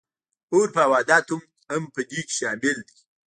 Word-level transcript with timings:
عرف 0.53 0.75
او 0.85 0.91
عادت 0.97 1.27
هم 1.71 1.83
په 1.93 2.01
دې 2.09 2.21
کې 2.27 2.33
شامل 2.39 2.77
دي. 2.87 2.97